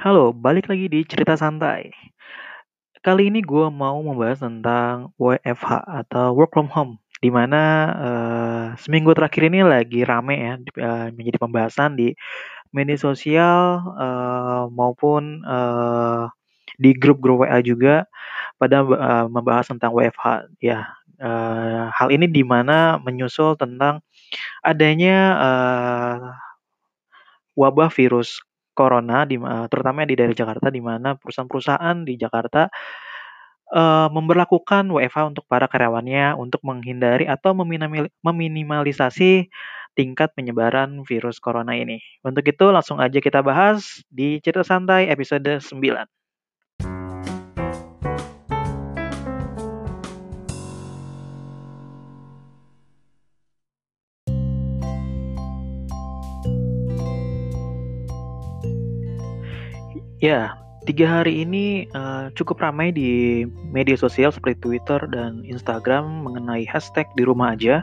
Halo, 0.00 0.32
balik 0.32 0.72
lagi 0.72 0.88
di 0.88 1.04
cerita 1.04 1.36
santai. 1.36 1.92
Kali 3.04 3.28
ini 3.28 3.44
gue 3.44 3.68
mau 3.68 4.00
membahas 4.00 4.40
tentang 4.40 5.12
WFH 5.20 5.76
atau 5.84 6.32
work 6.32 6.56
from 6.56 6.72
home, 6.72 6.96
di 7.20 7.28
mana 7.28 7.60
uh, 8.00 8.66
seminggu 8.80 9.12
terakhir 9.12 9.52
ini 9.52 9.60
lagi 9.60 10.00
rame 10.08 10.40
ya 10.40 10.54
uh, 10.56 11.12
menjadi 11.12 11.36
pembahasan 11.36 12.00
di 12.00 12.16
media 12.72 12.96
sosial 12.96 13.92
uh, 13.92 14.72
maupun 14.72 15.44
uh, 15.44 16.32
di 16.80 16.96
grup-grup 16.96 17.44
WA 17.44 17.60
juga 17.60 18.08
pada 18.56 18.80
uh, 18.80 19.28
membahas 19.28 19.68
tentang 19.68 19.92
WFH 19.92 20.48
ya. 20.64 20.88
Uh, 21.20 21.92
hal 21.92 22.08
ini 22.08 22.24
di 22.24 22.40
mana 22.40 22.96
menyusul 23.04 23.52
tentang 23.60 24.00
adanya 24.64 25.36
uh, 25.36 26.32
wabah 27.52 27.92
virus 27.92 28.40
corona 28.80 29.28
di 29.28 29.36
terutama 29.68 30.08
di 30.08 30.16
daerah 30.16 30.32
Jakarta 30.32 30.72
di 30.72 30.80
mana 30.80 31.12
perusahaan-perusahaan 31.20 31.96
di 32.08 32.16
Jakarta 32.16 32.72
uh, 33.76 34.08
memberlakukan 34.08 34.88
WFH 34.88 35.36
untuk 35.36 35.44
para 35.44 35.68
karyawannya 35.68 36.34
untuk 36.40 36.64
menghindari 36.64 37.28
atau 37.28 37.52
meminimalisasi 38.24 39.52
tingkat 39.98 40.32
penyebaran 40.32 41.02
virus 41.04 41.42
corona 41.42 41.74
ini. 41.76 42.00
Untuk 42.24 42.46
itu 42.46 42.70
langsung 42.70 43.02
aja 43.02 43.18
kita 43.18 43.42
bahas 43.44 44.00
di 44.08 44.38
cerita 44.40 44.64
santai 44.64 45.10
episode 45.10 45.60
9. 45.60 46.19
Ya, 60.20 60.52
tiga 60.84 61.08
hari 61.08 61.48
ini 61.48 61.88
uh, 61.96 62.28
cukup 62.36 62.60
ramai 62.60 62.92
di 62.92 63.48
media 63.72 63.96
sosial 63.96 64.28
seperti 64.28 64.60
Twitter 64.60 65.00
dan 65.08 65.40
Instagram 65.48 66.28
mengenai 66.28 66.68
hashtag 66.68 67.08
di 67.16 67.24
rumah 67.24 67.56
aja. 67.56 67.80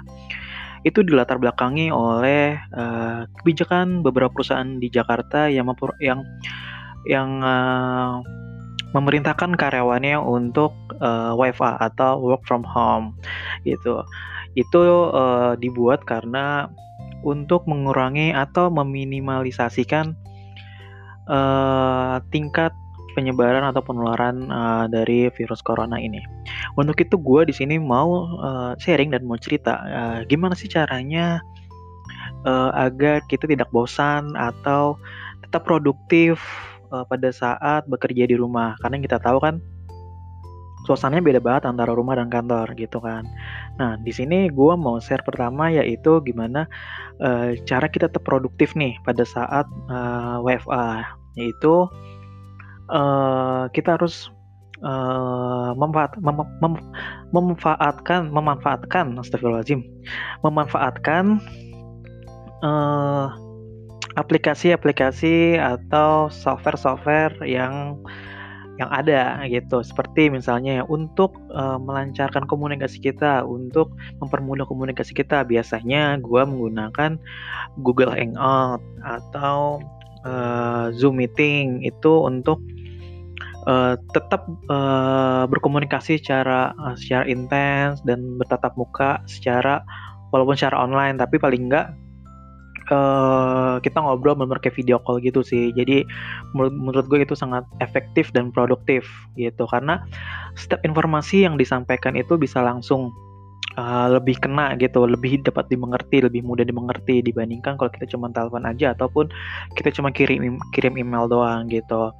Itu 0.85 1.01
dilatar 1.01 1.41
belakangi 1.41 1.89
oleh 1.89 2.61
uh, 2.77 3.25
kebijakan 3.41 4.05
beberapa 4.05 4.29
perusahaan 4.29 4.77
di 4.77 4.85
Jakarta 4.85 5.49
yang 5.49 5.65
yang 5.97 6.21
yang 7.09 7.41
uh, 7.41 8.21
memerintahkan 8.93 9.57
karyawannya 9.57 10.21
untuk 10.21 10.77
uh, 11.01 11.33
WFA 11.33 11.89
atau 11.89 12.21
work 12.21 12.45
from 12.45 12.61
home 12.61 13.17
gitu. 13.65 14.05
Itu 14.53 15.09
uh, 15.09 15.57
dibuat 15.57 16.05
karena 16.05 16.69
untuk 17.25 17.65
mengurangi 17.65 18.29
atau 18.29 18.69
meminimalisasikan 18.69 20.13
uh, 21.27 22.19
tingkat 22.33 22.73
penyebaran 23.17 23.65
atau 23.65 23.81
penularan 23.81 24.45
uh, 24.53 24.85
dari 24.85 25.33
virus 25.33 25.61
corona 25.65 25.97
ini. 25.97 26.21
Untuk 26.77 27.01
itu 27.01 27.17
gue 27.17 27.49
di 27.49 27.53
sini 27.55 27.81
mau 27.81 28.29
uh, 28.37 28.77
sharing 28.77 29.09
dan 29.09 29.25
mau 29.25 29.41
cerita 29.41 29.81
uh, 29.81 30.19
gimana 30.29 30.53
sih 30.53 30.69
caranya 30.69 31.41
uh, 32.45 32.69
agar 32.77 33.25
kita 33.25 33.49
tidak 33.49 33.73
bosan 33.73 34.37
atau 34.37 35.01
tetap 35.41 35.65
produktif 35.65 36.37
uh, 36.93 37.01
pada 37.09 37.33
saat 37.33 37.89
bekerja 37.89 38.29
di 38.29 38.37
rumah. 38.37 38.77
Karena 38.85 39.01
kita 39.01 39.17
tahu 39.17 39.41
kan 39.41 39.57
suasananya 40.87 41.19
beda 41.19 41.39
banget 41.43 41.67
antara 41.67 41.91
rumah 41.91 42.15
dan 42.15 42.31
kantor 42.31 42.71
gitu 42.79 43.03
kan. 43.03 43.27
Nah 43.75 43.99
di 43.99 44.15
sini 44.15 44.47
gue 44.47 44.73
mau 44.79 45.03
share 45.03 45.21
pertama 45.27 45.67
yaitu 45.67 46.23
gimana 46.23 46.63
uh, 47.19 47.51
cara 47.67 47.91
kita 47.91 48.07
tetap 48.07 48.23
produktif 48.23 48.71
nih 48.79 48.95
pada 49.03 49.27
saat 49.27 49.67
uh, 49.91 50.39
WFA 50.39 51.03
yaitu 51.35 51.91
uh, 52.89 53.67
kita 53.75 53.99
harus 53.99 54.31
uh, 54.81 55.75
memanfaat, 55.75 56.15
mem, 56.23 56.39
mem, 56.63 56.73
memanfaatkan 57.35 58.31
memanfaatkan 58.31 59.11
astagfirullahaladzim 59.19 59.83
memanfaatkan 60.41 61.43
uh, 62.63 63.27
aplikasi-aplikasi 64.17 65.61
atau 65.61 66.25
software-software 66.33 67.37
yang 67.45 68.01
yang 68.77 68.89
ada 68.93 69.41
gitu. 69.49 69.81
Seperti 69.81 70.29
misalnya 70.29 70.85
untuk 70.85 71.33
uh, 71.53 71.81
melancarkan 71.81 72.45
komunikasi 72.45 73.01
kita 73.01 73.41
untuk 73.45 73.93
mempermudah 74.21 74.65
komunikasi 74.69 75.13
kita 75.17 75.41
biasanya 75.45 76.21
gue 76.21 76.41
menggunakan 76.45 77.17
Google 77.81 78.13
Hangout 78.13 78.81
atau 79.01 79.81
uh, 80.25 80.93
Zoom 80.93 81.21
meeting 81.21 81.81
itu 81.81 82.23
untuk 82.23 82.61
uh, 83.67 83.97
tetap 84.13 84.45
uh, 84.69 85.49
berkomunikasi 85.49 86.21
secara 86.21 86.71
uh, 86.77 86.95
secara 86.95 87.25
intens 87.27 88.01
dan 88.05 88.37
bertatap 88.39 88.73
muka 88.79 89.21
secara 89.25 89.81
walaupun 90.31 90.55
secara 90.55 90.79
online 90.79 91.19
tapi 91.19 91.37
paling 91.37 91.69
enggak 91.69 91.91
uh, 92.91 93.77
kita 93.83 93.97
ngobrol 93.99 94.37
kayak 94.59 94.75
video 94.75 94.97
call 95.01 95.19
gitu 95.21 95.43
sih 95.43 95.71
jadi 95.75 96.03
menurut, 96.55 96.73
menurut 96.75 97.05
gue 97.07 97.19
itu 97.23 97.35
sangat 97.35 97.63
efektif 97.83 98.29
dan 98.31 98.51
produktif 98.51 99.07
gitu 99.39 99.67
karena 99.69 100.03
setiap 100.57 100.81
informasi 100.83 101.45
yang 101.45 101.55
disampaikan 101.55 102.17
itu 102.17 102.35
bisa 102.35 102.59
langsung 102.63 103.13
uh, 103.77 104.07
lebih 104.11 104.41
kena 104.41 104.73
gitu, 104.81 105.05
lebih 105.05 105.45
dapat 105.45 105.69
dimengerti, 105.69 106.25
lebih 106.25 106.41
mudah 106.43 106.65
dimengerti 106.65 107.21
dibandingkan 107.21 107.77
kalau 107.77 107.93
kita 107.93 108.09
cuma 108.09 108.33
telepon 108.33 108.65
aja 108.65 108.97
ataupun 108.97 109.29
kita 109.77 109.93
cuma 109.93 110.09
kirim 110.09 110.57
kirim 110.73 110.97
email 110.97 111.29
doang 111.29 111.69
gitu. 111.69 112.11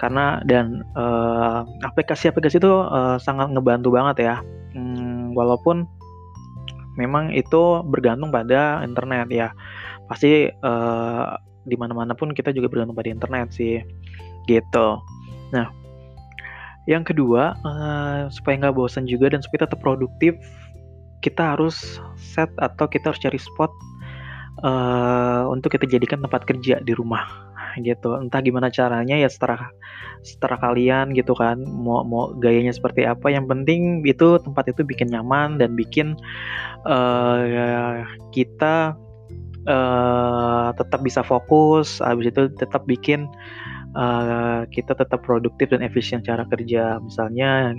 Karena 0.00 0.40
dan 0.48 0.80
aplikasi-aplikasi 1.84 2.56
uh, 2.56 2.60
itu 2.64 2.72
uh, 2.72 3.16
sangat 3.20 3.52
ngebantu 3.52 3.92
banget 3.92 4.16
ya. 4.24 4.36
Hmm, 4.72 5.36
walaupun 5.36 5.84
memang 6.96 7.36
itu 7.36 7.84
bergantung 7.84 8.32
pada 8.32 8.80
internet 8.80 9.28
ya. 9.28 9.52
Pasti 10.10 10.50
uh, 10.50 11.38
di 11.62 11.76
mana-mana 11.78 12.18
pun 12.18 12.34
kita 12.34 12.50
juga 12.50 12.66
bergantung 12.66 12.98
pada 12.98 13.10
internet 13.14 13.54
sih. 13.54 13.78
Gitu. 14.50 14.88
Nah, 15.54 15.70
yang 16.90 17.06
kedua, 17.06 17.54
uh, 17.62 18.26
supaya 18.34 18.58
nggak 18.66 18.74
bosan 18.74 19.06
juga 19.06 19.30
dan 19.30 19.40
supaya 19.40 19.70
tetap 19.70 19.78
produktif, 19.78 20.34
kita 21.22 21.54
harus 21.54 22.02
set 22.18 22.50
atau 22.58 22.90
kita 22.90 23.14
harus 23.14 23.22
cari 23.22 23.38
spot 23.38 23.70
uh, 24.64 25.46
untuk 25.52 25.76
kita 25.76 25.86
jadikan 25.86 26.24
tempat 26.24 26.48
kerja 26.48 26.80
di 26.82 26.92
rumah 26.96 27.50
gitu 27.78 28.18
entah 28.18 28.42
gimana 28.42 28.66
caranya 28.66 29.14
ya 29.14 29.30
setelah 29.30 29.70
setelah 30.26 30.58
kalian 30.58 31.14
gitu 31.14 31.38
kan 31.38 31.62
mau 31.62 32.02
mau 32.02 32.34
gayanya 32.34 32.74
seperti 32.74 33.06
apa 33.06 33.30
yang 33.30 33.46
penting 33.46 34.02
itu 34.02 34.42
tempat 34.42 34.74
itu 34.74 34.82
bikin 34.82 35.14
nyaman 35.14 35.54
dan 35.62 35.78
bikin 35.78 36.18
uh, 36.82 38.02
kita 38.34 38.98
uh, 39.66 40.70
tetap 40.76 41.00
bisa 41.04 41.20
fokus 41.20 42.00
habis 42.00 42.32
itu 42.32 42.48
tetap 42.56 42.86
bikin 42.86 43.28
uh, 43.98 44.64
kita 44.70 44.94
tetap 44.94 45.20
produktif 45.24 45.72
dan 45.72 45.82
efisien 45.82 46.22
cara 46.22 46.46
kerja. 46.46 47.00
Misalnya 47.02 47.74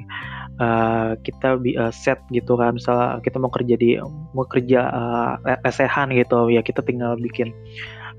uh, 0.59 1.17
kita 1.23 1.57
uh, 1.57 1.93
set 1.93 2.19
gitu 2.29 2.59
kan 2.59 2.75
misalnya 2.77 3.21
kita 3.23 3.37
mau 3.39 3.51
kerja 3.53 3.75
di 3.77 3.97
mau 4.35 4.45
kerja 4.45 4.91
uh, 4.91 5.33
lesehan 5.65 6.11
gitu 6.13 6.51
ya 6.51 6.61
kita 6.61 6.83
tinggal 6.85 7.15
bikin 7.17 7.53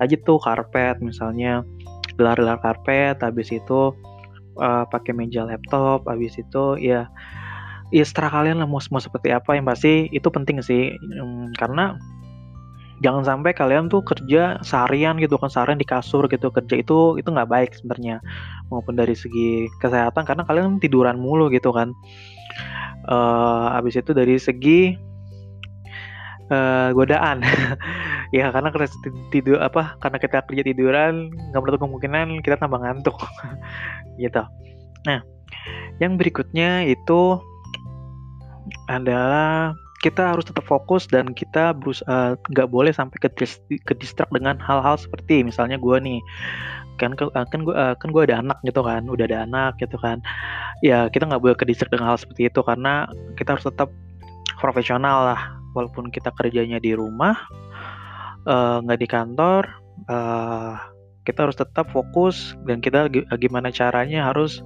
aja 0.01 0.17
tuh 0.25 0.41
karpet 0.41 0.99
misalnya 1.05 1.63
gelar-gelar 2.17 2.59
karpet 2.61 3.21
habis 3.23 3.53
itu 3.53 3.93
uh, 4.59 4.85
pakai 4.89 5.13
meja 5.15 5.47
laptop 5.47 6.05
habis 6.09 6.35
itu 6.41 6.81
ya 6.81 7.07
ya 7.93 8.05
setelah 8.09 8.41
kalian 8.41 8.59
lah 8.65 8.67
mau, 8.67 8.81
mau 8.89 8.99
seperti 8.99 9.31
apa 9.31 9.55
yang 9.55 9.69
pasti 9.69 10.09
itu 10.11 10.27
penting 10.33 10.59
sih. 10.65 10.97
Um, 11.21 11.53
karena 11.61 12.01
jangan 13.03 13.27
sampai 13.27 13.51
kalian 13.53 13.91
tuh 13.91 14.01
kerja 14.07 14.63
seharian 14.63 15.19
gitu 15.19 15.35
kan 15.37 15.51
seharian 15.51 15.77
di 15.77 15.85
kasur 15.85 16.31
gitu 16.31 16.55
kerja 16.55 16.79
itu 16.79 17.19
itu 17.19 17.29
nggak 17.29 17.51
baik 17.51 17.71
sebenarnya. 17.75 18.23
Maupun 18.71 18.95
dari 18.95 19.13
segi 19.19 19.67
kesehatan 19.83 20.23
karena 20.23 20.47
kalian 20.47 20.79
tiduran 20.79 21.19
mulu 21.19 21.51
gitu 21.51 21.75
kan. 21.75 21.91
Uh, 23.11 23.75
habis 23.75 23.99
itu 23.99 24.15
dari 24.15 24.39
segi 24.39 24.95
uh, 26.49 26.95
godaan. 26.95 27.43
Ya 28.33 28.49
karena 28.49 28.73
tidur 29.29 29.61
apa 29.61 30.01
karena 30.01 30.17
kita 30.17 30.41
kerja 30.49 30.65
tiduran 30.65 31.29
nggak 31.53 31.61
menutup 31.61 31.85
kemungkinan 31.85 32.41
kita 32.41 32.57
tambah 32.57 32.81
ngantuk. 32.81 33.13
Gitu. 34.25 34.41
Nah 35.05 35.21
yang 36.01 36.17
berikutnya 36.17 36.89
itu 36.89 37.37
adalah 38.89 39.77
kita 40.03 40.35
harus 40.35 40.43
tetap 40.43 40.67
fokus 40.67 41.07
dan 41.07 41.31
kita 41.31 41.71
berusaha 41.79 42.35
nggak 42.51 42.69
boleh 42.69 42.91
sampai 42.91 43.23
ke, 43.23 43.31
ke 43.87 43.95
dengan 44.35 44.59
hal-hal 44.59 44.99
seperti 44.99 45.47
misalnya 45.47 45.79
gue 45.79 45.97
nih. 46.03 46.21
Kan 46.99 47.15
kan 47.15 47.61
gue 47.63 47.75
kan 47.75 48.09
gue 48.11 48.23
ada 48.27 48.43
anak 48.43 48.59
gitu 48.67 48.83
kan 48.83 49.07
udah 49.07 49.25
ada 49.31 49.47
anak 49.47 49.79
gitu 49.79 49.95
kan. 50.03 50.19
Ya 50.83 51.07
kita 51.07 51.31
nggak 51.31 51.41
boleh 51.41 51.55
ke 51.55 51.65
distract 51.65 51.95
dengan 51.95 52.11
hal 52.11 52.19
seperti 52.19 52.51
itu 52.51 52.61
karena 52.67 53.07
kita 53.39 53.55
harus 53.55 53.65
tetap 53.65 53.89
profesional 54.59 55.33
lah. 55.33 55.41
Walaupun 55.73 56.11
kita 56.13 56.35
kerjanya 56.37 56.83
di 56.83 56.93
rumah 56.93 57.39
nggak 58.83 58.99
uh, 58.99 59.03
di 59.03 59.09
kantor 59.09 59.63
uh, 60.11 60.75
kita 61.23 61.47
harus 61.47 61.55
tetap 61.55 61.87
fokus 61.95 62.59
dan 62.67 62.83
kita 62.83 63.07
gimana 63.39 63.71
caranya 63.71 64.27
harus 64.27 64.59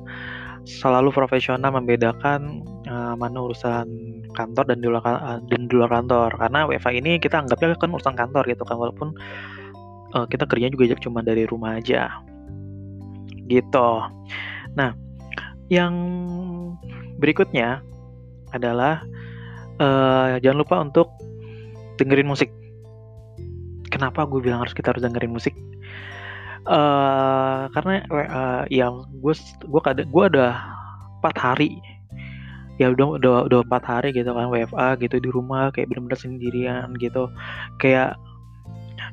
selalu 0.64 1.12
profesional 1.12 1.76
membedakan 1.76 2.64
uh, 2.86 3.14
mana 3.18 3.38
urusan 3.50 3.86
kantor 4.32 4.64
dan 4.70 4.78
di 4.80 4.86
luar 4.88 5.02
uh, 5.04 5.38
dan 5.50 5.60
di 5.66 5.74
luar 5.74 5.90
kantor. 5.90 6.30
Karena 6.38 6.66
WFA 6.66 6.90
ini 6.94 7.18
kita 7.18 7.42
anggapnya 7.42 7.76
kan 7.76 7.90
urusan 7.92 8.14
kantor 8.16 8.44
gitu 8.48 8.62
kan 8.64 8.76
walaupun 8.78 9.08
uh, 10.14 10.26
kita 10.26 10.46
kerjanya 10.46 10.74
juga 10.74 10.96
cuma 11.02 11.20
dari 11.22 11.44
rumah 11.46 11.78
aja. 11.78 12.22
Gitu. 13.46 13.90
Nah 14.74 14.90
yang 15.66 15.94
berikutnya 17.18 17.82
adalah 18.54 19.02
uh, 19.82 20.38
jangan 20.38 20.58
lupa 20.62 20.76
untuk 20.82 21.08
dengerin 21.98 22.28
musik. 22.28 22.50
Kenapa 23.90 24.28
gue 24.28 24.42
bilang 24.42 24.60
harus 24.60 24.76
kita 24.76 24.92
harus 24.92 25.02
dengerin 25.02 25.32
musik? 25.32 25.54
Uh, 26.66 27.70
karena 27.70 28.02
uh, 28.10 28.64
yang 28.66 29.06
gue 29.22 29.34
gue 29.70 29.82
kadang 29.86 30.10
gue 30.10 30.24
ada 30.34 30.58
empat 31.22 31.36
hari 31.38 31.78
ya 32.76 32.92
udah 32.92 33.16
udah 33.20 33.34
udah 33.48 33.58
empat 33.64 33.82
hari 33.84 34.08
gitu 34.12 34.28
kan 34.32 34.52
WFA 34.52 35.00
gitu 35.00 35.16
di 35.16 35.28
rumah 35.32 35.72
kayak 35.72 35.88
bener-bener 35.92 36.18
sendirian 36.18 36.92
gitu. 37.00 37.28
Kayak 37.80 38.20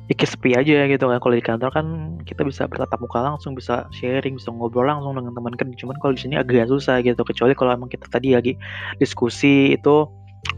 ya 0.08 0.14
kayak 0.16 0.30
sepi 0.36 0.50
aja 0.56 0.84
gitu 0.88 1.04
kan. 1.08 1.18
Kalau 1.20 1.34
di 1.34 1.44
kantor 1.44 1.70
kan 1.72 1.86
kita 2.28 2.44
bisa 2.44 2.68
bertatap 2.68 3.00
muka 3.00 3.24
langsung 3.24 3.56
bisa 3.56 3.88
sharing 3.92 4.36
bisa 4.36 4.52
ngobrol 4.52 4.84
langsung 4.84 5.16
dengan 5.16 5.32
teman 5.32 5.54
kerja. 5.56 5.74
Cuman 5.80 5.96
kalau 6.00 6.12
di 6.12 6.20
sini 6.24 6.34
agak 6.36 6.68
susah 6.68 7.00
gitu 7.00 7.20
kecuali 7.24 7.56
kalau 7.56 7.72
emang 7.72 7.88
kita 7.88 8.06
tadi 8.12 8.36
lagi 8.36 8.52
diskusi 9.00 9.72
itu 9.72 10.08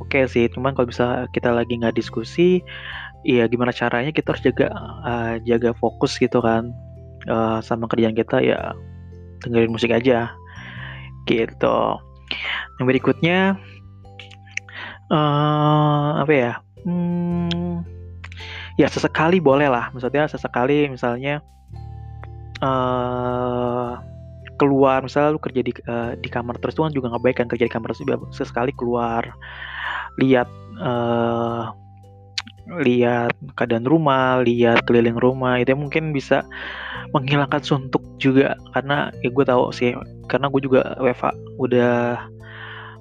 oke 0.03 0.11
okay 0.11 0.27
sih. 0.27 0.51
Cuman 0.51 0.75
kalau 0.75 0.91
bisa 0.91 1.31
kita 1.31 1.55
lagi 1.55 1.79
nggak 1.79 1.95
diskusi 1.95 2.63
ya 3.27 3.51
gimana 3.51 3.75
caranya 3.75 4.15
kita 4.15 4.35
harus 4.35 4.43
jaga 4.47 4.71
uh, 5.03 5.35
jaga 5.43 5.75
fokus 5.83 6.15
gitu 6.15 6.39
kan 6.39 6.71
uh, 7.27 7.59
sama 7.59 7.91
kerjaan 7.91 8.15
kita 8.15 8.39
ya 8.39 8.71
dengerin 9.43 9.75
musik 9.75 9.91
aja 9.91 10.31
gitu 11.27 11.99
yang 12.79 12.87
berikutnya 12.87 13.39
uh, 15.11 16.11
apa 16.23 16.33
ya? 16.33 16.53
Hmm, 16.87 17.83
ya 18.79 18.87
sesekali 18.87 19.43
boleh 19.43 19.67
lah. 19.67 19.91
Maksudnya 19.91 20.31
sesekali 20.31 20.87
misalnya 20.91 21.43
uh, 22.63 23.99
keluar. 24.59 25.03
Misalnya 25.03 25.35
lu 25.35 25.41
kerja 25.43 25.61
di 25.63 25.73
uh, 25.87 26.15
di 26.19 26.29
kamar 26.31 26.59
terus 26.63 26.75
tuh 26.79 26.87
kan 26.87 26.95
juga 26.95 27.11
nggak 27.15 27.25
baik 27.25 27.37
kan 27.43 27.49
kerja 27.51 27.67
di 27.67 27.73
kamar 27.73 27.93
terus 27.93 28.03
sesekali 28.35 28.73
keluar 28.75 29.27
lihat 30.17 30.49
uh, 30.81 31.73
lihat 32.67 33.33
keadaan 33.55 33.87
rumah, 33.87 34.43
lihat 34.43 34.83
keliling 34.91 35.19
rumah 35.19 35.63
itu 35.63 35.73
mungkin 35.79 36.11
bisa 36.11 36.43
menghilangkan 37.15 37.63
suntuk 37.63 38.03
juga. 38.19 38.59
Karena 38.75 39.15
ya 39.23 39.31
gue 39.31 39.45
tahu 39.47 39.71
sih 39.71 39.95
karena 40.27 40.51
gue 40.51 40.61
juga 40.63 40.99
WFA 40.99 41.31
udah 41.63 42.27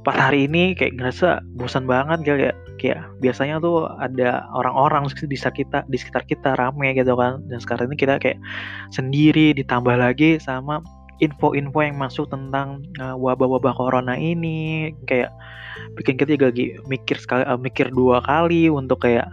pas 0.06 0.14
hari 0.14 0.46
ini 0.46 0.78
kayak 0.78 1.02
ngerasa 1.02 1.42
bosan 1.58 1.90
banget 1.90 2.22
kali 2.22 2.44
ya. 2.50 2.54
Kayak 2.78 3.02
biasanya 3.24 3.58
tuh 3.58 3.90
ada 3.98 4.46
orang-orang 4.54 5.10
di 5.10 5.34
sekitar 5.34 5.54
kita 5.58 5.80
di 5.90 5.98
sekitar 5.98 6.24
kita 6.30 6.50
rame 6.62 6.94
gitu 6.94 7.18
kan. 7.18 7.42
Dan 7.50 7.58
sekarang 7.58 7.90
ini 7.90 7.98
kita 7.98 8.22
kayak 8.22 8.38
sendiri 8.94 9.58
ditambah 9.58 9.98
lagi 9.98 10.38
sama 10.38 10.86
info-info 11.24 11.80
yang 11.80 11.96
masuk 11.96 12.28
tentang 12.28 12.84
uh, 13.02 13.18
wabah-wabah 13.18 13.74
corona 13.74 14.14
ini. 14.14 14.94
Kayak 15.10 15.34
bikin 15.98 16.22
kita 16.22 16.38
juga 16.38 16.54
lagi 16.54 16.78
mikir 16.86 17.18
sekali 17.18 17.44
uh, 17.48 17.58
mikir 17.58 17.90
dua 17.90 18.22
kali 18.22 18.70
untuk 18.70 19.02
kayak 19.02 19.26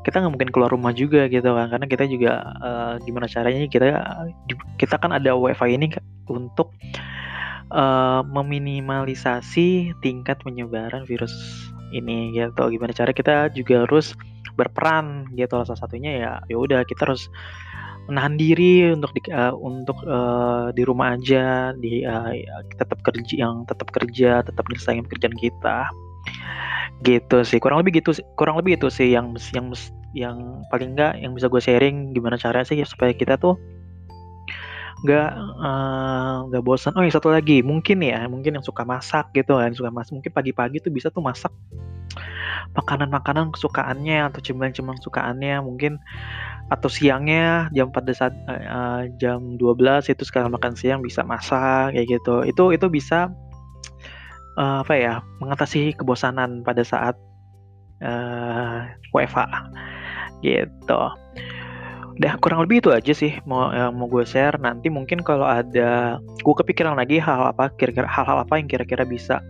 kita 0.00 0.24
nggak 0.24 0.32
mungkin 0.32 0.50
keluar 0.50 0.72
rumah 0.72 0.96
juga 0.96 1.28
gitu 1.28 1.52
kan 1.52 1.68
karena 1.68 1.86
kita 1.86 2.04
juga 2.08 2.40
uh, 2.64 2.94
gimana 3.04 3.28
caranya 3.28 3.68
kita 3.68 3.86
kita 4.80 4.96
kan 4.96 5.12
ada 5.12 5.36
wifi 5.36 5.76
ini 5.76 5.92
untuk 6.30 6.72
uh, 7.74 8.22
meminimalisasi 8.24 9.94
tingkat 10.00 10.40
penyebaran 10.42 11.06
virus 11.06 11.32
ini 11.90 12.34
gitu. 12.34 12.70
Gimana 12.70 12.94
cara 12.94 13.10
kita 13.10 13.50
juga 13.54 13.86
harus 13.86 14.14
berperan 14.54 15.30
gitu. 15.34 15.62
Salah 15.66 15.80
satunya 15.80 16.12
ya 16.16 16.32
ya 16.46 16.56
udah 16.58 16.86
kita 16.86 17.10
harus 17.10 17.30
menahan 18.10 18.34
diri 18.34 18.90
untuk 18.90 19.14
di, 19.14 19.22
uh, 19.30 19.54
untuk 19.54 19.98
uh, 20.02 20.74
di 20.74 20.82
rumah 20.82 21.14
aja 21.14 21.70
di 21.78 22.02
uh, 22.02 22.32
tetap 22.74 22.98
kerja 23.06 23.34
yang 23.46 23.62
tetap 23.70 23.86
kerja 23.94 24.42
tetap 24.42 24.66
menyelesaikan 24.66 25.06
pekerjaan 25.06 25.36
kita 25.38 25.86
gitu 27.00 27.42
sih 27.46 27.56
kurang 27.56 27.80
lebih 27.80 28.04
gitu 28.04 28.12
kurang 28.36 28.60
lebih 28.60 28.76
itu 28.76 28.88
sih 28.92 29.08
yang 29.12 29.32
yang 29.56 29.72
yang 30.12 30.36
paling 30.68 30.92
enggak 30.92 31.16
yang 31.16 31.32
bisa 31.32 31.48
gue 31.48 31.62
sharing 31.62 32.12
gimana 32.12 32.36
caranya 32.36 32.68
sih 32.68 32.76
supaya 32.84 33.16
kita 33.16 33.40
tuh 33.40 33.56
nggak 35.00 35.30
nggak 36.52 36.60
uh, 36.60 36.66
bosan 36.66 36.92
oh 36.92 37.00
yang 37.00 37.14
satu 37.14 37.32
lagi 37.32 37.64
mungkin 37.64 38.04
ya 38.04 38.28
mungkin 38.28 38.60
yang 38.60 38.64
suka 38.64 38.84
masak 38.84 39.32
gitu 39.32 39.56
kan 39.56 39.72
suka 39.72 39.88
masak 39.88 40.12
mungkin 40.12 40.32
pagi-pagi 40.36 40.84
tuh 40.84 40.92
bisa 40.92 41.08
tuh 41.08 41.24
masak 41.24 41.48
makanan-makanan 42.76 43.50
kesukaannya 43.56 44.28
atau 44.28 44.44
cemilan-cemilan 44.44 45.00
kesukaannya 45.00 45.64
mungkin 45.64 45.96
atau 46.70 46.86
siangnya 46.86 47.66
jam 47.74 47.90
pada 47.90 48.14
saat 48.14 48.34
uh, 48.46 49.10
jam 49.18 49.58
12 49.58 50.06
itu 50.06 50.22
sekarang 50.22 50.54
makan 50.54 50.78
siang 50.78 51.02
bisa 51.02 51.26
masak 51.26 51.98
kayak 51.98 52.20
gitu. 52.20 52.46
Itu 52.46 52.70
itu 52.70 52.86
bisa 52.86 53.34
uh, 54.60 54.84
apa 54.84 54.94
ya 54.94 55.14
mengatasi 55.40 55.96
kebosanan 55.96 56.60
pada 56.60 56.84
saat 56.84 57.16
uh, 58.04 58.84
WFA 59.16 59.48
gitu. 60.44 61.02
Udah 62.20 62.36
kurang 62.44 62.68
lebih 62.68 62.84
itu 62.84 62.92
aja 62.92 63.16
sih 63.16 63.32
mau 63.48 63.72
yang 63.72 63.96
mau 63.96 64.04
gue 64.04 64.28
share. 64.28 64.60
Nanti 64.60 64.92
mungkin 64.92 65.24
kalau 65.24 65.48
ada 65.48 66.20
gue 66.20 66.54
kepikiran 66.60 67.00
lagi 67.00 67.16
hal 67.16 67.56
apa 67.56 67.72
kira-kira 67.80 68.04
hal-hal 68.04 68.44
apa 68.44 68.60
yang 68.60 68.68
kira-kira 68.68 69.08
bisa 69.08 69.40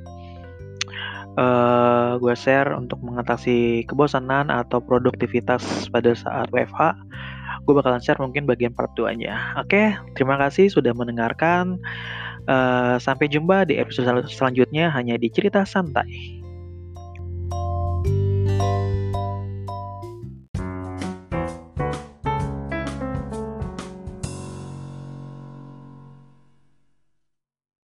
uh, 1.35 2.15
gue 2.19 2.35
share 2.39 2.71
untuk 2.75 3.03
mengatasi 3.03 3.83
kebosanan 3.91 4.49
atau 4.49 4.79
produktivitas 4.79 5.91
pada 5.91 6.15
saat 6.15 6.47
WFH 6.55 6.95
gue 7.67 7.75
bakalan 7.77 8.01
share 8.03 8.19
mungkin 8.19 8.49
bagian 8.49 8.73
part 8.73 8.91
2 8.97 9.21
nya 9.21 9.55
oke 9.61 9.95
terima 10.17 10.41
kasih 10.41 10.73
sudah 10.73 10.97
mendengarkan 10.97 11.77
Uh, 12.50 12.99
sampai 12.99 13.31
jumpa 13.31 13.62
di 13.62 13.79
episode 13.79 14.26
selanjutnya 14.26 14.91
hanya 14.91 15.14
di 15.14 15.31
cerita 15.31 15.62
santai. 15.62 16.40